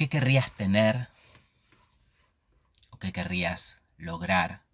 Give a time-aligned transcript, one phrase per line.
[0.00, 1.10] ¿Qué querrías tener
[2.88, 4.64] o qué querrías lograr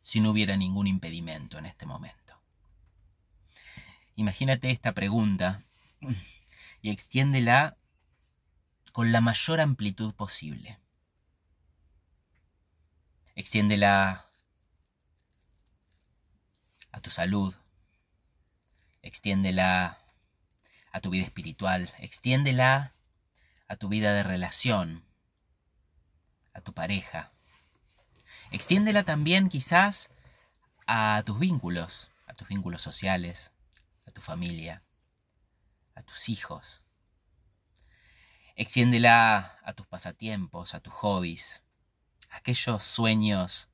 [0.00, 2.40] si no hubiera ningún impedimento en este momento?
[4.14, 5.64] Imagínate esta pregunta
[6.82, 7.76] y extiéndela
[8.92, 10.78] con la mayor amplitud posible.
[13.34, 14.24] Extiéndela
[16.92, 17.52] a tu salud,
[19.02, 19.98] extiéndela
[20.92, 22.92] a tu vida espiritual, extiéndela
[23.72, 25.02] a tu vida de relación,
[26.52, 27.32] a tu pareja.
[28.50, 30.10] Extiéndela también quizás
[30.86, 33.54] a tus vínculos, a tus vínculos sociales,
[34.06, 34.82] a tu familia,
[35.94, 36.82] a tus hijos.
[38.56, 41.64] Extiéndela a tus pasatiempos, a tus hobbies,
[42.28, 43.70] a aquellos sueños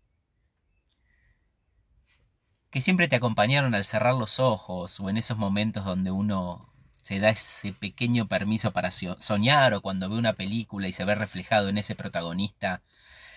[2.71, 6.68] que siempre te acompañaron al cerrar los ojos o en esos momentos donde uno
[7.09, 11.15] se da ese pequeño permiso para soñar o cuando ve una película y se ve
[11.15, 12.83] reflejado en ese protagonista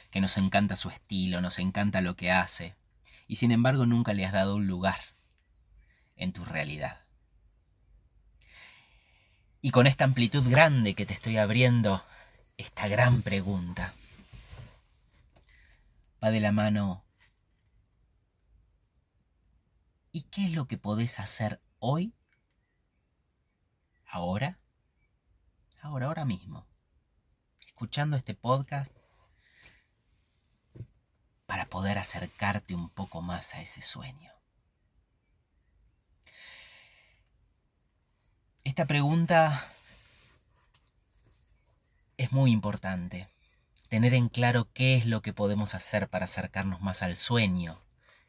[0.10, 2.76] que nos encanta su estilo, nos encanta lo que hace
[3.30, 5.00] y sin embargo nunca le has dado un lugar
[6.18, 7.00] en tu realidad.
[9.62, 12.04] Y con esta amplitud grande que te estoy abriendo,
[12.58, 13.94] esta gran pregunta
[16.22, 17.06] va de la mano
[20.12, 22.14] ¿Y qué es lo que podés hacer hoy?
[24.14, 24.60] ¿Ahora?
[25.80, 26.68] Ahora, ahora mismo.
[27.66, 28.94] Escuchando este podcast
[31.46, 34.30] para poder acercarte un poco más a ese sueño.
[38.66, 39.66] Esta pregunta
[42.18, 43.30] es muy importante.
[43.88, 47.82] Tener en claro qué es lo que podemos hacer para acercarnos más al sueño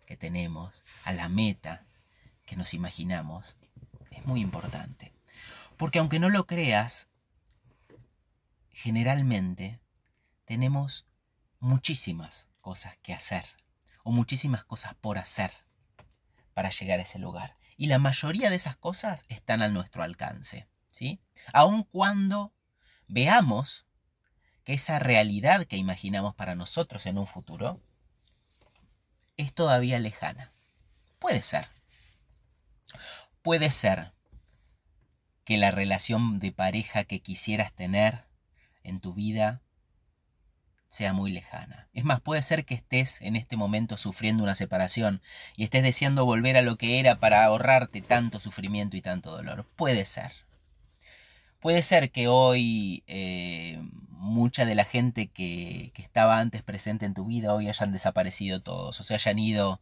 [0.07, 1.85] que tenemos, a la meta
[2.47, 3.57] que nos imaginamos,
[4.13, 5.12] es muy importante.
[5.83, 7.09] Porque aunque no lo creas,
[8.71, 9.81] generalmente
[10.45, 11.07] tenemos
[11.59, 13.45] muchísimas cosas que hacer
[14.05, 15.51] o muchísimas cosas por hacer
[16.55, 17.57] para llegar a ese lugar.
[17.77, 20.69] Y la mayoría de esas cosas están a nuestro alcance.
[20.87, 21.21] ¿sí?
[21.53, 22.55] Aun cuando
[23.09, 23.89] veamos
[24.63, 27.83] que esa realidad que imaginamos para nosotros en un futuro
[29.37, 30.53] es todavía lejana.
[31.19, 31.67] Puede ser.
[33.43, 34.13] Puede ser
[35.45, 38.25] que la relación de pareja que quisieras tener
[38.85, 39.63] en tu vida
[40.89, 41.89] sea muy lejana.
[41.95, 45.23] Es más, puede ser que estés en este momento sufriendo una separación
[45.57, 49.67] y estés deseando volver a lo que era para ahorrarte tanto sufrimiento y tanto dolor.
[49.75, 50.33] Puede ser.
[51.61, 53.81] Puede ser que hoy eh,
[54.11, 58.61] mucha de la gente que, que, estaba antes presente en tu vida hoy hayan desaparecido
[58.61, 59.81] todos, o se hayan ido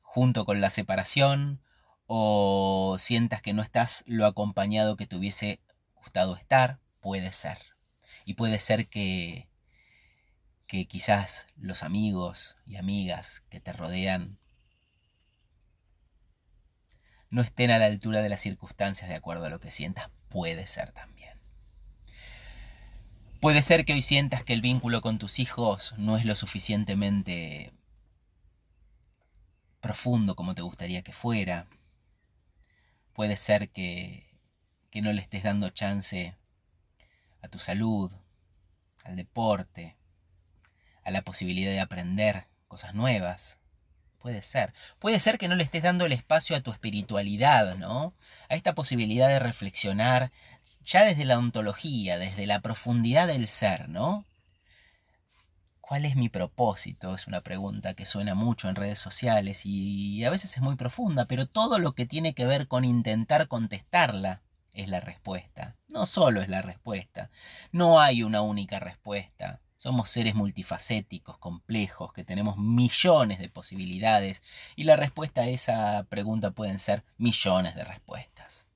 [0.00, 1.60] junto con la separación,
[2.06, 5.60] o sientas que no estás lo acompañado que te hubiese
[5.94, 7.58] gustado estar, puede ser.
[8.24, 9.48] Y puede ser que,
[10.68, 14.38] que quizás los amigos y amigas que te rodean
[17.30, 20.10] no estén a la altura de las circunstancias de acuerdo a lo que sientas.
[20.28, 21.38] Puede ser también.
[23.40, 27.72] Puede ser que hoy sientas que el vínculo con tus hijos no es lo suficientemente
[29.80, 31.66] profundo como te gustaría que fuera.
[33.16, 34.26] Puede ser que,
[34.90, 36.36] que no le estés dando chance
[37.40, 38.12] a tu salud,
[39.04, 39.96] al deporte,
[41.02, 43.58] a la posibilidad de aprender cosas nuevas,
[44.18, 44.74] Puede ser.
[44.98, 48.12] Puede ser que no le estés dando el espacio a tu espiritualidad, ¿no?
[48.48, 50.32] A esta posibilidad de reflexionar
[50.82, 54.24] ya desde la ontología, desde la profundidad del ser, ¿no?
[55.88, 57.14] ¿Cuál es mi propósito?
[57.14, 61.26] Es una pregunta que suena mucho en redes sociales y a veces es muy profunda,
[61.26, 64.42] pero todo lo que tiene que ver con intentar contestarla
[64.72, 65.76] es la respuesta.
[65.86, 67.30] No solo es la respuesta.
[67.70, 69.60] No hay una única respuesta.
[69.76, 74.42] Somos seres multifacéticos, complejos, que tenemos millones de posibilidades
[74.74, 78.66] y la respuesta a esa pregunta pueden ser millones de respuestas.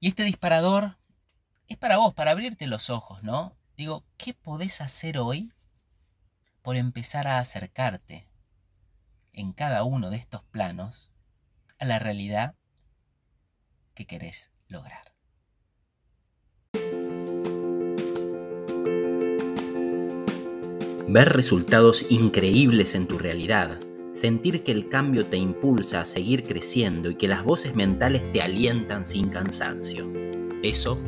[0.00, 0.98] Y este disparador
[1.68, 3.54] es para vos, para abrirte los ojos, ¿no?
[3.82, 5.52] Digo, ¿qué podés hacer hoy
[6.62, 8.28] por empezar a acercarte
[9.32, 11.10] en cada uno de estos planos
[11.80, 12.54] a la realidad
[13.96, 15.12] que querés lograr?
[21.08, 23.80] ver resultados increíbles en tu realidad,
[24.12, 28.42] sentir que el cambio te impulsa a seguir creciendo y que las voces mentales te
[28.42, 30.08] alientan sin cansancio.
[30.62, 31.02] Eso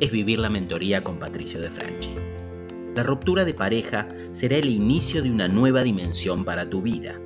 [0.00, 2.14] es vivir la mentoría con Patricio de Franchi.
[2.94, 7.20] La ruptura de pareja será el inicio de una nueva dimensión para tu vida,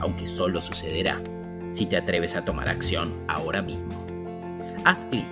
[0.00, 1.22] aunque solo sucederá
[1.70, 4.06] si te atreves a tomar acción ahora mismo.
[4.84, 5.26] Haz clic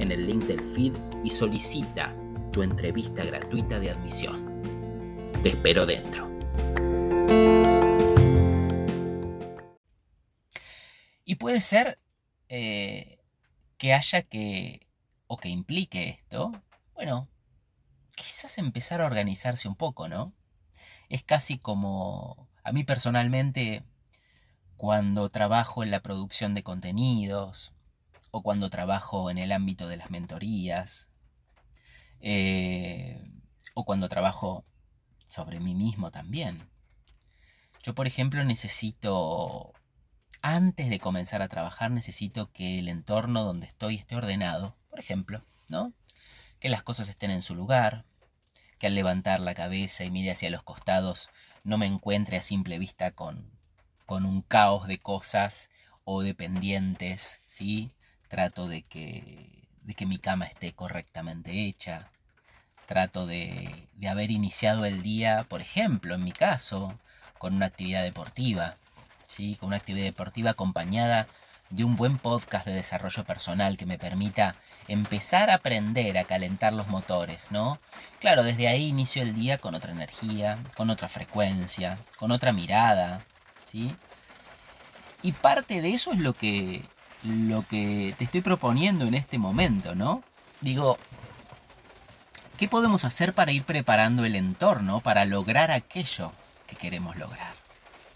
[0.00, 0.92] en el link del feed
[1.24, 2.14] y solicita
[2.52, 4.60] tu entrevista gratuita de admisión.
[5.42, 6.26] Te espero dentro.
[11.24, 11.98] Y puede ser
[12.48, 13.18] eh,
[13.78, 14.85] que haya que,
[15.26, 16.52] o que implique esto,
[16.94, 17.28] bueno,
[18.14, 20.32] quizás empezar a organizarse un poco, ¿no?
[21.08, 23.84] Es casi como, a mí personalmente,
[24.76, 27.74] cuando trabajo en la producción de contenidos,
[28.30, 31.10] o cuando trabajo en el ámbito de las mentorías,
[32.20, 33.22] eh,
[33.74, 34.64] o cuando trabajo
[35.26, 36.68] sobre mí mismo también.
[37.82, 39.72] Yo, por ejemplo, necesito,
[40.42, 45.42] antes de comenzar a trabajar, necesito que el entorno donde estoy esté ordenado, por ejemplo,
[45.68, 45.92] ¿no?
[46.58, 48.06] Que las cosas estén en su lugar,
[48.78, 51.28] que al levantar la cabeza y mire hacia los costados
[51.64, 53.50] no me encuentre a simple vista con,
[54.06, 55.68] con un caos de cosas
[56.04, 57.90] o de pendientes, ¿sí?
[58.28, 62.10] Trato de que, de que mi cama esté correctamente hecha.
[62.86, 66.98] Trato de, de haber iniciado el día, por ejemplo, en mi caso,
[67.36, 68.78] con una actividad deportiva,
[69.26, 69.56] ¿sí?
[69.56, 71.26] Con una actividad deportiva acompañada
[71.70, 74.56] de un buen podcast de desarrollo personal que me permita
[74.88, 77.78] empezar a aprender a calentar los motores, ¿no?
[78.20, 83.20] Claro, desde ahí inicio el día con otra energía, con otra frecuencia, con otra mirada,
[83.64, 83.94] ¿sí?
[85.22, 86.82] Y parte de eso es lo que
[87.22, 90.22] lo que te estoy proponiendo en este momento, ¿no?
[90.60, 90.98] Digo,
[92.56, 96.32] ¿qué podemos hacer para ir preparando el entorno para lograr aquello
[96.66, 97.54] que queremos lograr?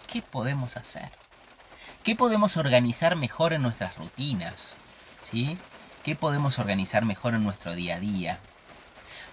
[0.06, 1.10] ¿Qué podemos hacer?
[2.02, 4.78] ¿Qué podemos organizar mejor en nuestras rutinas?
[5.20, 5.58] ¿Sí?
[6.02, 8.40] ¿Qué podemos organizar mejor en nuestro día a día?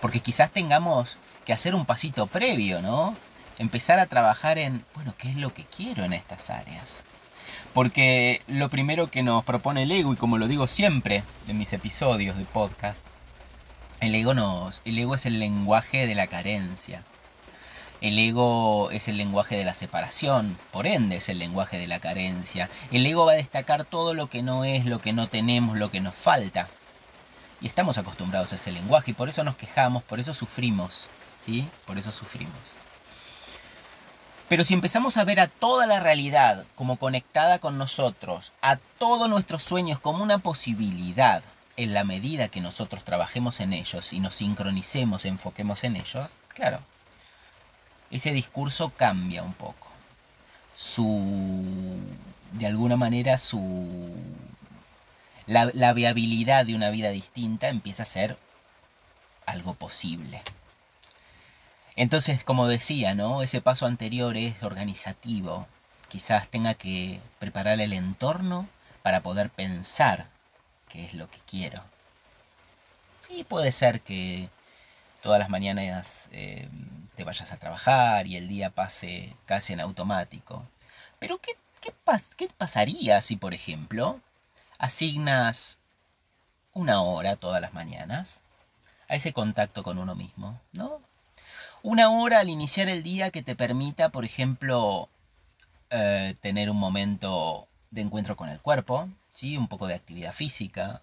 [0.02, 3.16] Porque quizás tengamos que hacer un pasito previo, ¿no?
[3.58, 7.06] Empezar a trabajar en, bueno, ¿qué es lo que quiero en estas áreas?
[7.74, 11.72] Porque lo primero que nos propone el ego, y como lo digo siempre en mis
[11.72, 13.06] episodios de podcast,
[14.02, 17.02] el ego, nos, el ego es el lenguaje de la carencia.
[18.00, 22.00] El ego es el lenguaje de la separación, por ende es el lenguaje de la
[22.00, 22.70] carencia.
[22.92, 25.90] El ego va a destacar todo lo que no es, lo que no tenemos, lo
[25.90, 26.68] que nos falta.
[27.60, 31.10] Y estamos acostumbrados a ese lenguaje y por eso nos quejamos, por eso sufrimos,
[31.40, 31.68] ¿sí?
[31.88, 32.54] Por eso sufrimos.
[34.48, 39.28] Pero si empezamos a ver a toda la realidad como conectada con nosotros, a todos
[39.28, 41.44] nuestros sueños como una posibilidad,
[41.78, 46.80] en la medida que nosotros trabajemos en ellos y nos sincronicemos, enfoquemos en ellos, claro,
[48.12, 49.88] ese discurso cambia un poco.
[50.76, 52.00] Su,
[52.54, 54.14] de alguna manera, su,
[55.48, 58.38] la, viabilidad de una vida distinta empieza a ser
[59.46, 60.42] algo posible.
[61.96, 63.42] Entonces, como decía, ¿no?
[63.42, 65.68] Ese paso anterior es organizativo.
[66.10, 68.68] Quizás tenga que preparar el entorno
[69.02, 70.28] para poder pensar
[70.90, 71.82] qué es lo que quiero.
[73.20, 74.50] Sí, puede ser que
[75.28, 76.70] todas las mañanas eh,
[77.16, 80.66] te vayas a trabajar y el día pase casi en automático.
[81.20, 81.52] Pero ¿qué,
[81.82, 81.92] qué,
[82.38, 84.22] qué pasaría si, por ejemplo,
[84.78, 85.80] asignas
[86.72, 88.42] una hora todas las mañanas
[89.10, 91.02] a ese contacto con uno mismo, ¿no?
[91.84, 95.10] Una hora al iniciar el día que te permita, por ejemplo,
[95.90, 99.58] eh, tener un momento de encuentro con el cuerpo, ¿sí?
[99.58, 101.02] un poco de actividad física,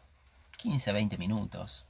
[0.56, 1.84] 15, 20 minutos.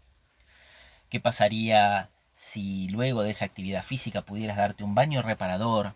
[1.09, 5.95] ¿Qué pasaría si luego de esa actividad física pudieras darte un baño reparador,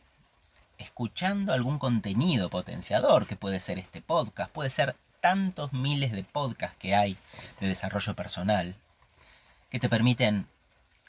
[0.78, 6.76] escuchando algún contenido potenciador, que puede ser este podcast, puede ser tantos miles de podcasts
[6.78, 7.16] que hay
[7.60, 8.76] de desarrollo personal,
[9.70, 10.46] que te permiten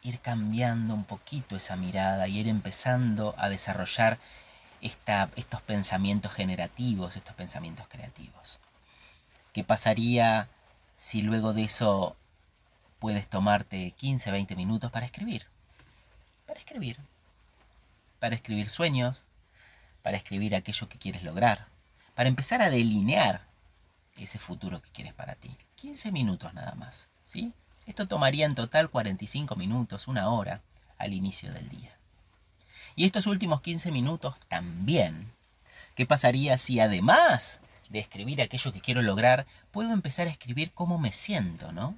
[0.02, 4.18] ir cambiando un poquito esa mirada y ir empezando a desarrollar
[4.82, 8.60] estos pensamientos generativos, estos pensamientos creativos.
[9.54, 10.48] ¿Qué pasaría
[10.96, 12.16] si luego de eso
[13.00, 15.46] puedes tomarte 15, 20 minutos para escribir?
[16.46, 16.98] Para escribir.
[18.20, 19.24] Para escribir sueños,
[20.04, 21.68] para escribir aquello que quieres lograr,
[22.16, 23.42] para empezar a delinear
[24.18, 25.56] ese futuro que quieres para ti.
[25.76, 27.54] 15 minutos nada más, ¿sí?
[27.86, 30.62] Esto tomaría en total 45 minutos, una hora
[30.98, 31.96] al inicio del día.
[32.96, 35.32] Y estos últimos 15 minutos también.
[35.96, 41.00] ¿Qué pasaría si además de escribir aquello que quiero lograr, puedo empezar a escribir cómo
[41.00, 41.96] me siento, ¿no?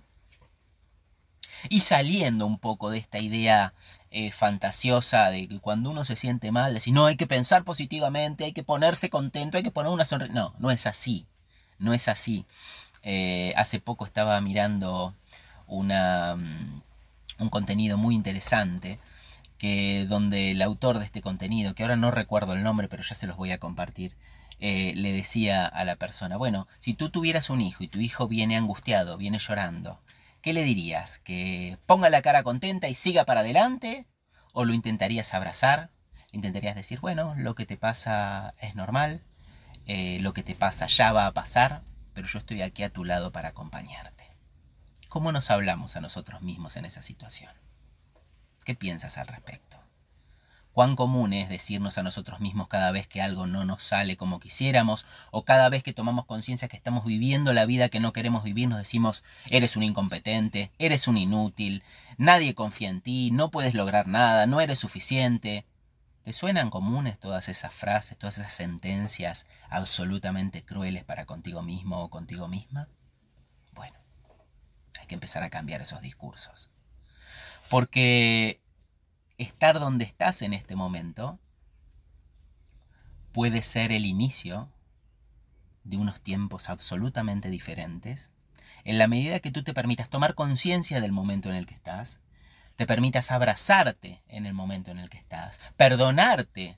[1.72, 3.74] Y saliendo un poco de esta idea
[4.10, 8.44] eh, fantasiosa de que cuando uno se siente mal, decir, no, hay que pensar positivamente,
[8.44, 10.34] hay que ponerse contento, hay que poner una sonrisa.
[10.34, 11.28] No, no es así.
[11.80, 12.46] No es así.
[13.04, 15.16] Eh, hace poco estaba mirando
[15.66, 16.82] una, mm,
[17.40, 19.00] un contenido muy interesante
[19.58, 23.16] que donde el autor de este contenido, que ahora no recuerdo el nombre, pero ya
[23.16, 24.18] se los voy a compartir,
[24.60, 28.28] eh, le decía a la persona, bueno, si tú tuvieras un hijo y tu hijo
[28.28, 30.01] viene angustiado, viene llorando,
[30.41, 31.19] ¿qué le dirías?
[31.19, 34.07] ¿Que ponga la cara contenta y siga para adelante?
[34.53, 35.91] ¿O lo intentarías abrazar?
[36.31, 39.21] ¿Intentarías decir, bueno, lo que te pasa es normal,
[39.86, 41.83] eh, lo que te pasa ya va a pasar,
[42.13, 44.25] pero yo estoy aquí a tu lado para acompañarte?
[45.10, 47.51] ¿Cómo nos hablamos a nosotros mismos en esa situación?
[48.63, 49.81] ¿Qué piensas al respecto?
[50.74, 54.40] Cuán común es decirnos a nosotros mismos cada vez que algo no nos sale como
[54.40, 58.44] quisiéramos o cada vez que tomamos conciencia que estamos viviendo la vida que no queremos
[58.44, 61.84] vivir, nos decimos, eres un incompetente, eres un inútil,
[62.18, 65.66] nadie confía en ti, no puedes lograr nada, no eres suficiente.
[66.24, 72.10] ¿Te suenan comunes todas esas frases, todas esas sentencias absolutamente crueles para contigo mismo o
[72.10, 72.88] contigo misma?
[73.74, 73.98] Bueno,
[75.00, 76.70] hay que empezar a cambiar esos discursos.
[77.70, 78.62] Porque
[79.41, 81.39] estar donde estás en este momento
[83.31, 84.69] puede ser el inicio
[85.83, 88.31] de unos tiempos absolutamente diferentes,
[88.83, 92.19] en la medida que tú te permitas tomar conciencia del momento en el que estás,
[92.75, 96.77] te permitas abrazarte en el momento en el que estás, perdonarte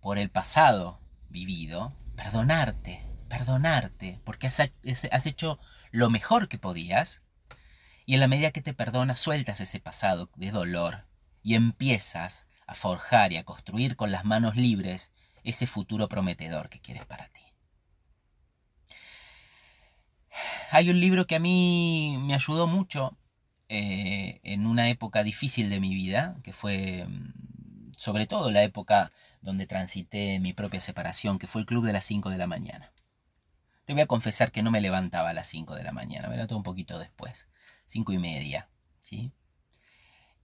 [0.00, 5.58] por el pasado vivido, perdonarte, perdonarte, porque has, hecho
[5.90, 7.22] lo mejor que podías,
[8.06, 11.04] y en la medida que te perdonas, sueltas ese pasado de dolor,
[11.46, 15.12] y empiezas a forjar y a construir con las manos libres
[15.44, 17.42] ese futuro prometedor que quieres para ti.
[20.72, 23.16] Hay un libro que a mí me ayudó mucho
[23.68, 29.12] eh, en una época difícil de mi vida, que fue mm, sobre todo la época
[29.40, 32.92] donde transité mi propia separación, que fue el club de las 5 de la mañana.
[33.84, 36.34] Te voy a confesar que no me levantaba a las 5 de la mañana, me
[36.34, 37.46] levantaba un poquito después,
[37.84, 38.68] 5 y media,
[39.04, 39.30] ¿sí?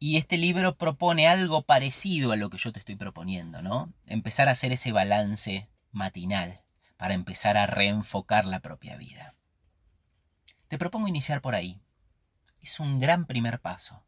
[0.05, 3.93] Y este libro propone algo parecido a lo que yo te estoy proponiendo, ¿no?
[4.09, 6.61] Empezar a hacer ese balance matinal
[6.97, 9.37] para empezar a reenfocar la propia vida.
[10.67, 11.81] Te propongo iniciar por ahí.
[12.61, 14.03] Es un gran primer paso.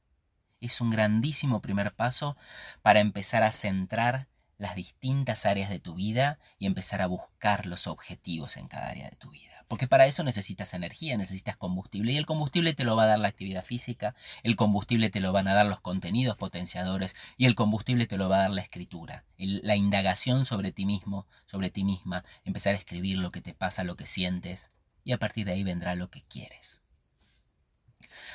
[0.61, 2.37] Es un grandísimo primer paso
[2.83, 4.27] para empezar a centrar
[4.59, 9.09] las distintas áreas de tu vida y empezar a buscar los objetivos en cada área
[9.11, 9.53] de tu vida.
[9.68, 12.12] Porque para eso necesitas energía, necesitas combustible.
[12.12, 15.33] Y el combustible te lo va a dar la actividad física, el combustible te lo
[15.33, 18.62] van a dar los contenidos potenciadores y el combustible te lo va a dar la
[18.62, 19.25] escritura.
[19.37, 23.85] la indagación sobre ti mismo, sobre ti misma, empezar a escribir lo que te pasa,
[23.85, 24.71] lo que sientes.
[25.04, 26.83] Y a partir de ahí vendrá lo que quieres.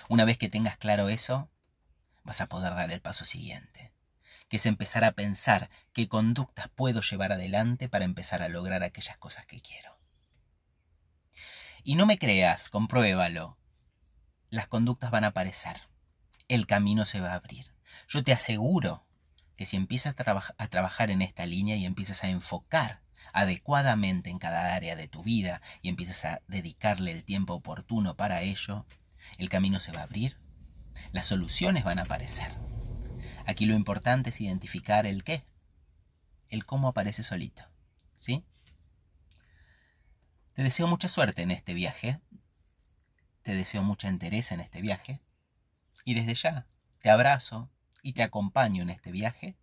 [0.07, 1.49] Una vez que tengas claro eso,
[2.23, 3.91] vas a poder dar el paso siguiente
[4.49, 9.17] que es empezar a pensar qué conductas puedo llevar adelante para empezar a lograr aquellas
[9.17, 9.98] cosas que quiero.
[11.83, 13.57] Y no me creas, compruébalo.
[14.49, 15.81] Las conductas van a aparecer.
[16.47, 17.73] El camino se va a abrir.
[18.07, 19.05] Yo te aseguro
[19.55, 23.01] que si empiezas a, trabajar en esta línea y empiezas a enfocar
[23.33, 28.41] adecuadamente en cada área de tu vida y empiezas a dedicarle el tiempo oportuno para
[28.41, 28.85] ello,
[29.37, 30.37] el camino se va a abrir,
[31.11, 32.57] las soluciones van a aparecer.
[33.45, 35.43] Aquí lo importante es identificar el qué,
[36.47, 37.63] el cómo aparece solito,
[38.15, 38.45] ¿sí?
[40.59, 42.19] Te deseo mucha suerte en este viaje.
[43.43, 45.21] Te deseo mucha entereza en este viaje.
[46.03, 47.71] Y desde ya te abrazo
[48.03, 49.55] y te acompaño en este viaje.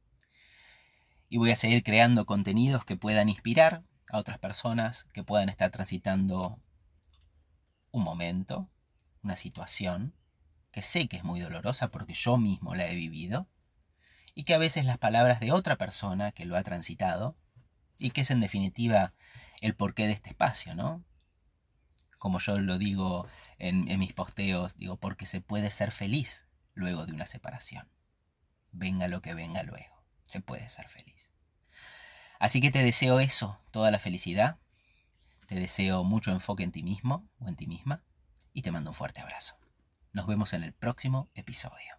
[1.29, 5.71] Y voy a seguir creando contenidos que puedan inspirar a otras personas que puedan estar
[5.71, 6.62] transitando
[7.91, 8.71] un momento,
[9.23, 10.15] una situación
[10.71, 13.47] que sé que es muy dolorosa porque yo mismo la he vivido
[14.35, 17.37] y que a veces las palabras de otra persona que lo ha transitado
[17.99, 19.12] y que es en definitiva
[19.60, 21.04] el porqué de este espacio, ¿no?
[22.18, 23.26] Como yo lo digo
[23.58, 27.88] en, mis posteos, digo, porque se puede ser feliz luego de una separación.
[28.72, 31.32] Venga lo que venga luego, se puede ser feliz.
[32.38, 34.58] Así que te deseo eso, toda la felicidad.
[35.46, 38.02] Te deseo mucho enfoque en ti mismo o en ti misma
[38.52, 39.56] y te mando un fuerte abrazo.
[40.12, 41.96] Nos vemos en el próximo episodio.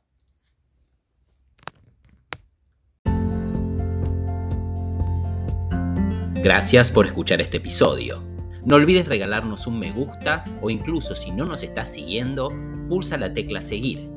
[6.42, 8.24] Gracias por escuchar este episodio.
[8.64, 12.54] No olvides regalarnos un me gusta o incluso si no nos estás siguiendo,
[12.88, 14.08] pulsa la tecla seguir.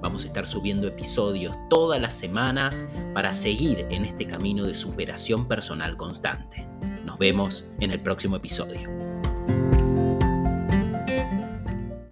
[0.00, 5.48] Vamos a estar subiendo episodios todas las semanas para seguir en este camino de superación
[5.48, 6.64] personal constante.
[7.04, 9.03] Nos vemos en el próximo episodio.